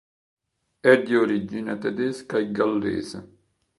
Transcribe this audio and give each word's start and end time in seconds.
È 0.79 1.03
di 1.03 1.15
origine 1.15 1.77
tedesca 1.77 2.39
e 2.39 2.49
gallese. 2.49 3.35